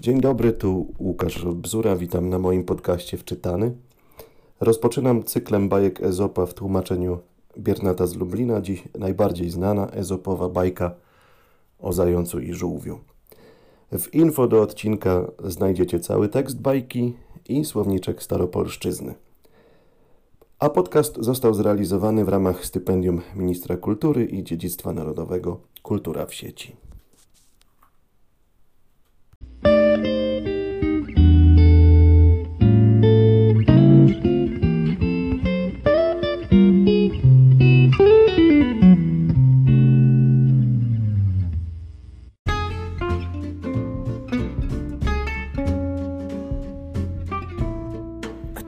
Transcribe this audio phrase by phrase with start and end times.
[0.00, 3.74] Dzień dobry, tu Łukasz Bzura, witam na moim podcaście Wczytany.
[4.60, 7.18] Rozpoczynam cyklem bajek Ezopa w tłumaczeniu
[7.58, 10.94] Biernata z Lublina, dziś najbardziej znana ezopowa bajka
[11.78, 12.98] o zającu i żółwiu.
[13.92, 17.16] W info do odcinka znajdziecie cały tekst bajki
[17.48, 19.14] i słowniczek staropolszczyzny.
[20.58, 26.89] A podcast został zrealizowany w ramach stypendium Ministra Kultury i Dziedzictwa Narodowego Kultura w sieci.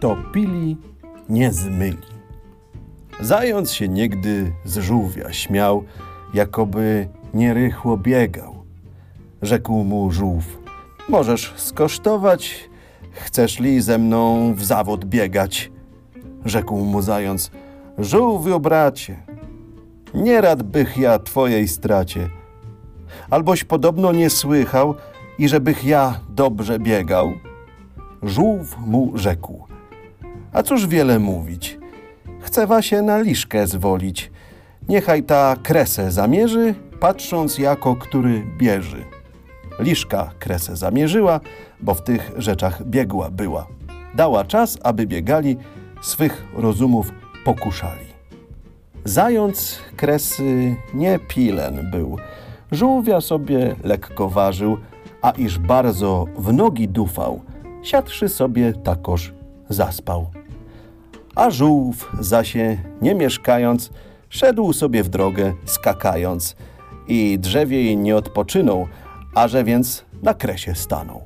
[0.00, 0.76] Kto pili,
[1.28, 2.10] nie zmyli.
[3.20, 5.84] Zając się niegdy z żółwia śmiał,
[6.34, 8.54] jakoby nierychło biegał.
[9.42, 10.58] Rzekł mu żółw,
[11.08, 12.70] możesz skosztować,
[13.10, 15.72] chcesz li ze mną w zawód biegać?
[16.44, 17.50] Rzekł mu zając,
[17.98, 19.16] żółwiu bracie,
[20.14, 22.28] nie rad bych ja twojej stracie.
[23.30, 24.94] Alboś podobno nie słychał,
[25.38, 27.32] i żebych ja dobrze biegał?
[28.22, 29.70] Żółw mu rzekł,
[30.52, 31.78] a cóż wiele mówić.
[32.40, 34.30] Chcewa się na liszkę zwolić.
[34.88, 39.04] Niechaj ta kresę zamierzy, patrząc jako który bieży.
[39.78, 41.40] Liszka kresę zamierzyła,
[41.80, 43.66] bo w tych rzeczach biegła była.
[44.14, 45.56] Dała czas, aby biegali,
[46.02, 47.12] swych rozumów
[47.44, 48.10] pokuszali.
[49.04, 52.16] Zając kresy nie pilen był,
[52.72, 54.76] żółwia sobie lekko ważył,
[55.22, 57.40] a iż bardzo w nogi dufał,
[57.82, 59.32] siadszy sobie takoż
[59.68, 60.39] zaspał.
[61.34, 63.90] A żółw zasie, nie mieszkając,
[64.28, 66.56] szedł sobie w drogę, skakając
[67.08, 68.86] i drzewiej nie odpoczynął,
[69.34, 71.22] a że więc na kresie stanął.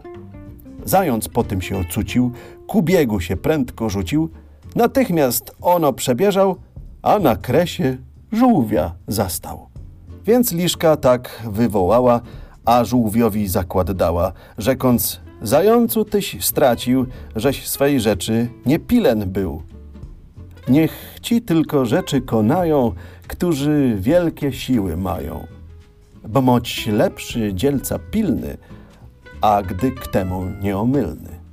[0.84, 2.32] Zając po tym się ocucił,
[2.66, 4.30] ku biegu się prędko rzucił,
[4.74, 6.56] natychmiast ono przebieżał,
[7.02, 7.96] a na kresie
[8.32, 9.68] żółwia zastał.
[10.24, 12.20] Więc liszka tak wywołała,
[12.64, 17.06] a żółwiowi zakład dała, rzekąc, zającu tyś stracił,
[17.36, 19.62] żeś swej rzeczy nie pilen był.
[20.68, 22.92] Niech ci tylko rzeczy konają,
[23.26, 25.46] którzy wielkie siły mają.
[26.28, 28.56] Bo moć lepszy dzielca pilny,
[29.40, 31.43] a gdy k temu nieomylny.